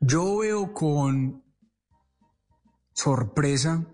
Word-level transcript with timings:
Yo 0.00 0.38
veo 0.38 0.72
con 0.72 1.42
sorpresa 2.92 3.84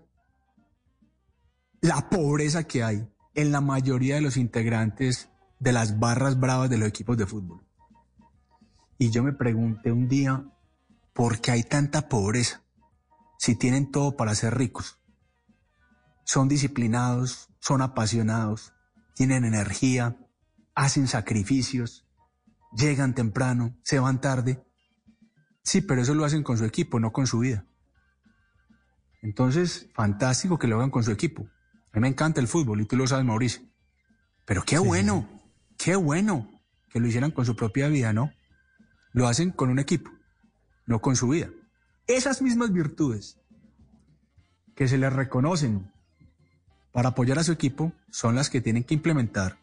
la 1.81 2.09
pobreza 2.09 2.63
que 2.63 2.83
hay 2.83 3.07
en 3.33 3.51
la 3.51 3.61
mayoría 3.61 4.15
de 4.15 4.21
los 4.21 4.37
integrantes 4.37 5.29
de 5.59 5.71
las 5.71 5.99
barras 5.99 6.39
bravas 6.39 6.69
de 6.69 6.77
los 6.77 6.87
equipos 6.87 7.17
de 7.17 7.25
fútbol. 7.25 7.65
Y 8.97 9.09
yo 9.09 9.23
me 9.23 9.33
pregunté 9.33 9.91
un 9.91 10.07
día, 10.07 10.45
¿por 11.13 11.41
qué 11.41 11.51
hay 11.51 11.63
tanta 11.63 12.07
pobreza? 12.07 12.63
Si 13.37 13.55
tienen 13.55 13.91
todo 13.91 14.15
para 14.15 14.35
ser 14.35 14.55
ricos. 14.55 14.99
Son 16.23 16.47
disciplinados, 16.47 17.49
son 17.59 17.81
apasionados, 17.81 18.73
tienen 19.15 19.43
energía, 19.43 20.17
hacen 20.75 21.07
sacrificios, 21.07 22.07
llegan 22.75 23.15
temprano, 23.15 23.75
se 23.83 23.99
van 23.99 24.21
tarde. 24.21 24.63
Sí, 25.65 25.81
pero 25.81 26.01
eso 26.03 26.13
lo 26.13 26.23
hacen 26.23 26.43
con 26.43 26.57
su 26.57 26.63
equipo, 26.63 26.99
no 26.99 27.11
con 27.11 27.25
su 27.25 27.39
vida. 27.39 27.65
Entonces, 29.23 29.89
fantástico 29.95 30.59
que 30.59 30.67
lo 30.67 30.75
hagan 30.75 30.91
con 30.91 31.03
su 31.03 31.11
equipo. 31.11 31.49
A 31.91 31.97
mí 31.97 32.01
me 32.01 32.07
encanta 32.07 32.39
el 32.39 32.47
fútbol 32.47 32.81
y 32.81 32.85
tú 32.85 32.95
lo 32.95 33.07
sabes, 33.07 33.25
Mauricio. 33.25 33.63
Pero 34.45 34.61
qué 34.63 34.77
bueno, 34.77 35.27
qué 35.77 35.95
bueno 35.95 36.47
que 36.91 36.99
lo 36.99 37.07
hicieran 37.07 37.31
con 37.31 37.45
su 37.45 37.55
propia 37.55 37.87
vida, 37.87 38.13
¿no? 38.13 38.31
Lo 39.11 39.27
hacen 39.27 39.51
con 39.51 39.69
un 39.71 39.79
equipo, 39.79 40.11
no 40.85 41.01
con 41.01 41.15
su 41.15 41.29
vida. 41.29 41.49
Esas 42.05 42.43
mismas 42.43 42.71
virtudes 42.71 43.39
que 44.75 44.87
se 44.87 44.99
les 44.99 45.11
reconocen 45.11 45.91
para 46.91 47.09
apoyar 47.09 47.39
a 47.39 47.43
su 47.43 47.51
equipo 47.51 47.91
son 48.11 48.35
las 48.35 48.51
que 48.51 48.61
tienen 48.61 48.83
que 48.83 48.93
implementar 48.93 49.57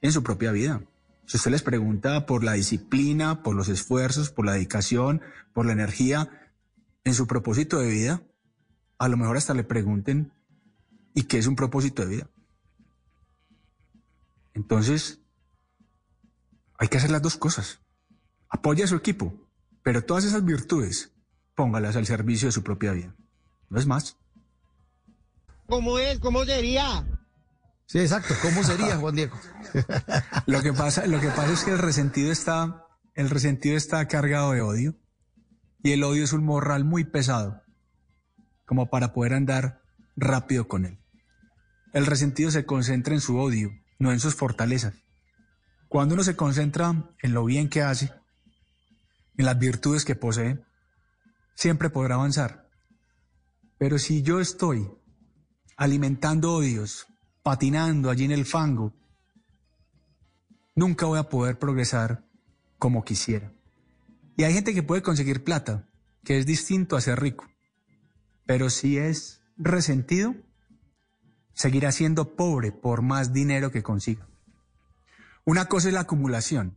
en 0.00 0.10
su 0.10 0.24
propia 0.24 0.50
vida. 0.50 0.82
Si 1.26 1.36
usted 1.36 1.50
les 1.50 1.62
pregunta 1.62 2.26
por 2.26 2.44
la 2.44 2.52
disciplina, 2.52 3.42
por 3.42 3.54
los 3.54 3.68
esfuerzos, 3.68 4.30
por 4.30 4.44
la 4.44 4.52
dedicación, 4.52 5.22
por 5.52 5.66
la 5.66 5.72
energía 5.72 6.52
en 7.04 7.14
su 7.14 7.26
propósito 7.26 7.78
de 7.78 7.88
vida, 7.88 8.22
a 8.98 9.08
lo 9.08 9.16
mejor 9.16 9.36
hasta 9.36 9.54
le 9.54 9.64
pregunten 9.64 10.32
y 11.14 11.24
qué 11.24 11.38
es 11.38 11.46
un 11.46 11.56
propósito 11.56 12.02
de 12.02 12.08
vida. 12.08 12.30
Entonces, 14.54 15.20
hay 16.78 16.88
que 16.88 16.98
hacer 16.98 17.10
las 17.10 17.22
dos 17.22 17.36
cosas. 17.36 17.80
Apoya 18.48 18.84
a 18.84 18.88
su 18.88 18.96
equipo, 18.96 19.34
pero 19.82 20.04
todas 20.04 20.24
esas 20.24 20.44
virtudes 20.44 21.12
póngalas 21.54 21.96
al 21.96 22.06
servicio 22.06 22.48
de 22.48 22.52
su 22.52 22.62
propia 22.62 22.92
vida. 22.92 23.14
No 23.68 23.78
es 23.78 23.86
más. 23.86 24.16
¿Cómo 25.66 25.98
es? 25.98 26.18
¿Cómo 26.18 26.44
sería? 26.44 27.06
Sí, 27.92 27.98
exacto. 27.98 28.32
¿Cómo 28.40 28.64
sería, 28.64 28.96
Juan 28.96 29.14
Diego? 29.14 29.38
lo 30.46 30.62
que 30.62 30.72
pasa, 30.72 31.06
lo 31.06 31.20
que 31.20 31.28
pasa 31.28 31.52
es 31.52 31.62
que 31.62 31.72
el 31.72 31.78
resentido 31.78 32.32
está, 32.32 32.86
el 33.12 33.28
resentido 33.28 33.76
está 33.76 34.08
cargado 34.08 34.52
de 34.52 34.62
odio. 34.62 34.96
Y 35.82 35.92
el 35.92 36.02
odio 36.02 36.24
es 36.24 36.32
un 36.32 36.42
morral 36.42 36.84
muy 36.86 37.04
pesado, 37.04 37.60
como 38.64 38.88
para 38.88 39.12
poder 39.12 39.34
andar 39.34 39.82
rápido 40.16 40.68
con 40.68 40.86
él. 40.86 41.00
El 41.92 42.06
resentido 42.06 42.50
se 42.50 42.64
concentra 42.64 43.12
en 43.12 43.20
su 43.20 43.36
odio, 43.36 43.68
no 43.98 44.10
en 44.10 44.20
sus 44.20 44.36
fortalezas. 44.36 44.94
Cuando 45.88 46.14
uno 46.14 46.24
se 46.24 46.34
concentra 46.34 47.14
en 47.20 47.34
lo 47.34 47.44
bien 47.44 47.68
que 47.68 47.82
hace, 47.82 48.10
en 49.36 49.44
las 49.44 49.58
virtudes 49.58 50.06
que 50.06 50.16
posee, 50.16 50.64
siempre 51.56 51.90
podrá 51.90 52.14
avanzar. 52.14 52.70
Pero 53.76 53.98
si 53.98 54.22
yo 54.22 54.40
estoy 54.40 54.90
alimentando 55.76 56.54
odios, 56.54 57.06
patinando 57.42 58.10
allí 58.10 58.24
en 58.24 58.32
el 58.32 58.44
fango, 58.44 58.92
nunca 60.74 61.06
voy 61.06 61.18
a 61.18 61.28
poder 61.28 61.58
progresar 61.58 62.24
como 62.78 63.04
quisiera. 63.04 63.52
Y 64.36 64.44
hay 64.44 64.54
gente 64.54 64.74
que 64.74 64.82
puede 64.82 65.02
conseguir 65.02 65.44
plata, 65.44 65.88
que 66.24 66.38
es 66.38 66.46
distinto 66.46 66.96
a 66.96 67.00
ser 67.00 67.20
rico. 67.20 67.46
Pero 68.46 68.70
si 68.70 68.98
es 68.98 69.42
resentido, 69.56 70.34
seguirá 71.54 71.92
siendo 71.92 72.34
pobre 72.34 72.72
por 72.72 73.02
más 73.02 73.32
dinero 73.32 73.70
que 73.70 73.82
consiga. 73.82 74.26
Una 75.44 75.66
cosa 75.66 75.88
es 75.88 75.94
la 75.94 76.00
acumulación, 76.00 76.76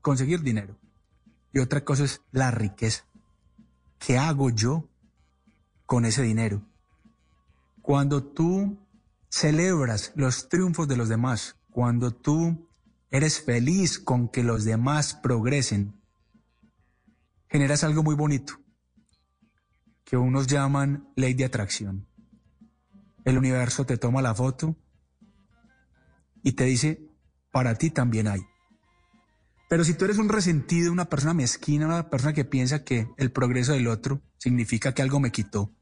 conseguir 0.00 0.42
dinero, 0.42 0.76
y 1.52 1.60
otra 1.60 1.84
cosa 1.84 2.04
es 2.04 2.22
la 2.32 2.50
riqueza. 2.50 3.04
¿Qué 3.98 4.18
hago 4.18 4.50
yo 4.50 4.88
con 5.86 6.04
ese 6.04 6.22
dinero? 6.22 6.62
Cuando 7.82 8.24
tú 8.24 8.78
celebras 9.32 10.12
los 10.14 10.50
triunfos 10.50 10.86
de 10.86 10.96
los 10.96 11.08
demás, 11.08 11.56
cuando 11.70 12.10
tú 12.10 12.68
eres 13.10 13.42
feliz 13.42 13.98
con 13.98 14.28
que 14.28 14.42
los 14.42 14.64
demás 14.64 15.14
progresen, 15.14 15.98
generas 17.48 17.82
algo 17.82 18.02
muy 18.02 18.14
bonito, 18.14 18.60
que 20.04 20.18
unos 20.18 20.46
llaman 20.46 21.08
ley 21.16 21.32
de 21.32 21.46
atracción. 21.46 22.06
El 23.24 23.38
universo 23.38 23.86
te 23.86 23.96
toma 23.96 24.20
la 24.20 24.34
foto 24.34 24.76
y 26.42 26.52
te 26.52 26.64
dice, 26.64 27.08
para 27.50 27.74
ti 27.76 27.88
también 27.90 28.28
hay. 28.28 28.40
Pero 29.70 29.82
si 29.84 29.94
tú 29.94 30.04
eres 30.04 30.18
un 30.18 30.28
resentido, 30.28 30.92
una 30.92 31.06
persona 31.06 31.32
mezquina, 31.32 31.86
una 31.86 32.10
persona 32.10 32.34
que 32.34 32.44
piensa 32.44 32.84
que 32.84 33.08
el 33.16 33.32
progreso 33.32 33.72
del 33.72 33.88
otro 33.88 34.20
significa 34.36 34.92
que 34.92 35.00
algo 35.00 35.20
me 35.20 35.32
quitó, 35.32 35.72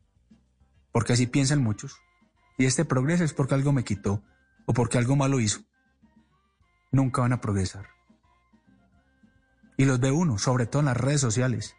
porque 0.93 1.15
así 1.15 1.27
piensan 1.27 1.61
muchos, 1.65 1.97
y 2.61 2.67
este 2.67 2.85
progreso 2.85 3.25
es 3.25 3.33
porque 3.33 3.55
algo 3.55 3.73
me 3.73 3.85
quitó 3.85 4.23
o 4.67 4.75
porque 4.75 4.99
algo 4.99 5.17
malo 5.17 5.41
hizo, 5.41 5.61
nunca 6.93 7.23
van 7.23 7.33
a 7.33 7.41
progresar. 7.41 7.87
Y 9.79 9.87
los 9.87 9.99
ve 9.99 10.11
uno, 10.11 10.37
sobre 10.37 10.67
todo 10.67 10.81
en 10.81 10.87
las 10.87 10.97
redes 10.99 11.23
sociales. 11.23 11.75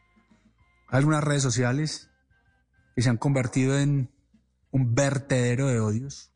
Algunas 0.88 1.24
redes 1.24 1.44
sociales 1.44 2.09
que 2.96 3.03
se 3.03 3.12
han 3.12 3.18
convertido 3.18 3.78
en 3.78 4.09
un 4.72 4.96
vertedero 4.96 5.68
de 5.68 5.80
odios. 5.80 6.34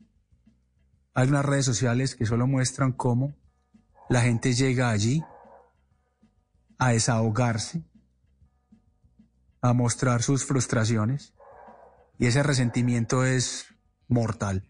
Hay 1.12 1.26
unas 1.26 1.44
redes 1.44 1.64
sociales 1.64 2.14
que 2.14 2.24
solo 2.24 2.46
muestran 2.46 2.92
cómo 2.92 3.34
la 4.08 4.20
gente 4.20 4.52
llega 4.52 4.90
allí 4.90 5.24
a 6.78 6.90
desahogarse, 6.90 7.82
a 9.60 9.72
mostrar 9.72 10.22
sus 10.22 10.44
frustraciones 10.44 11.34
y 12.16 12.26
ese 12.26 12.44
resentimiento 12.44 13.24
es 13.24 13.75
mortal. 14.08 14.62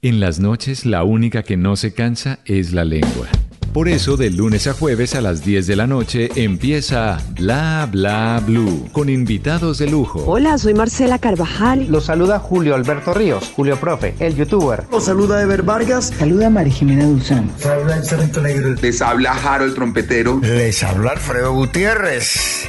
En 0.00 0.18
las 0.18 0.40
noches 0.40 0.84
la 0.84 1.04
única 1.04 1.42
que 1.44 1.56
no 1.56 1.76
se 1.76 1.94
cansa 1.94 2.40
es 2.44 2.72
la 2.72 2.84
lengua. 2.84 3.28
Por 3.72 3.88
eso, 3.88 4.18
de 4.18 4.28
lunes 4.28 4.66
a 4.66 4.74
jueves 4.74 5.14
a 5.14 5.22
las 5.22 5.46
10 5.46 5.66
de 5.66 5.76
la 5.76 5.86
noche 5.86 6.28
empieza 6.36 7.18
Bla 7.30 7.88
Bla 7.90 8.42
Blue 8.46 8.90
con 8.92 9.08
invitados 9.08 9.78
de 9.78 9.88
lujo. 9.88 10.24
Hola, 10.26 10.58
soy 10.58 10.74
Marcela 10.74 11.18
Carvajal. 11.18 11.86
Los 11.88 12.04
saluda 12.04 12.38
Julio 12.38 12.74
Alberto 12.74 13.14
Ríos, 13.14 13.50
Julio 13.56 13.80
Profe, 13.80 14.14
el 14.18 14.36
youtuber. 14.36 14.84
Los 14.90 15.06
saluda 15.06 15.40
Ever 15.40 15.62
Vargas. 15.62 16.12
Saluda 16.18 16.50
María 16.50 16.74
Jimena 16.74 17.06
Duzán. 17.06 17.50
Habla 17.64 17.96
el 17.96 18.04
Sargento 18.04 18.42
Negro. 18.42 18.74
Les 18.74 19.00
habla 19.00 19.32
Jaro 19.34 19.64
el 19.64 19.74
trompetero. 19.74 20.38
Les 20.42 20.82
habla 20.82 21.12
Alfredo 21.12 21.54
Gutiérrez. 21.54 22.68